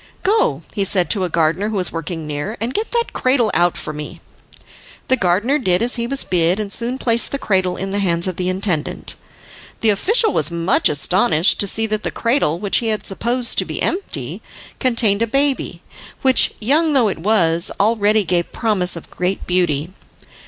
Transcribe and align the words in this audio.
"Go," 0.23 0.63
he 0.73 0.83
said 0.83 1.11
to 1.11 1.25
a 1.25 1.29
gardener 1.29 1.69
who 1.69 1.75
was 1.75 1.91
working 1.91 2.25
near, 2.25 2.57
"and 2.59 2.73
get 2.73 2.89
that 2.89 3.13
cradle 3.13 3.51
out 3.53 3.77
for 3.77 3.93
me." 3.93 4.19
The 5.09 5.15
gardener 5.15 5.59
did 5.59 5.83
as 5.83 5.93
he 5.93 6.07
was 6.07 6.23
bid, 6.23 6.59
and 6.59 6.73
soon 6.73 6.97
placed 6.97 7.29
the 7.29 7.37
cradle 7.37 7.77
in 7.77 7.91
the 7.91 7.99
hands 7.99 8.27
of 8.27 8.37
the 8.37 8.49
intendant. 8.49 9.13
The 9.81 9.91
official 9.91 10.33
was 10.33 10.49
much 10.49 10.89
astonished 10.89 11.59
to 11.59 11.67
see 11.67 11.85
that 11.85 12.01
the 12.01 12.09
cradle, 12.09 12.57
which 12.57 12.77
he 12.77 12.87
had 12.87 13.05
supposed 13.05 13.59
to 13.59 13.65
be 13.65 13.79
empty, 13.79 14.41
contained 14.79 15.21
a 15.21 15.27
baby, 15.27 15.83
which, 16.23 16.55
young 16.59 16.93
though 16.93 17.07
it 17.07 17.19
was, 17.19 17.71
already 17.79 18.23
gave 18.23 18.51
promise 18.51 18.95
of 18.95 19.11
great 19.11 19.45
beauty. 19.45 19.93